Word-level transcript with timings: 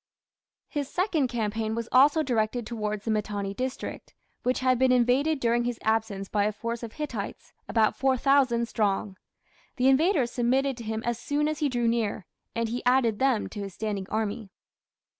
His 0.67 0.89
second 0.89 1.27
campaign 1.27 1.75
was 1.75 1.87
also 1.91 2.23
directed 2.23 2.65
towards 2.65 3.05
the 3.05 3.11
Mitanni 3.11 3.53
district, 3.53 4.15
which 4.41 4.61
had 4.61 4.79
been 4.79 4.91
invaded 4.91 5.39
during 5.39 5.63
his 5.63 5.77
absence 5.83 6.27
by 6.27 6.45
a 6.45 6.51
force 6.51 6.81
of 6.81 6.93
Hittites, 6.93 7.53
about 7.69 7.95
4000 7.95 8.67
strong. 8.67 9.15
The 9.75 9.87
invaders 9.89 10.31
submitted 10.31 10.75
to 10.77 10.83
him 10.85 11.03
as 11.05 11.19
soon 11.19 11.47
as 11.47 11.59
he 11.59 11.69
drew 11.69 11.87
near, 11.87 12.25
and 12.55 12.67
he 12.67 12.83
added 12.83 13.19
them 13.19 13.47
to 13.49 13.59
his 13.59 13.75
standing 13.75 14.07
army. 14.09 14.49